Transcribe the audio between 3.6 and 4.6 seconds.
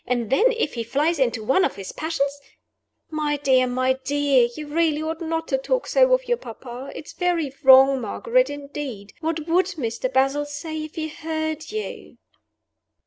my dear!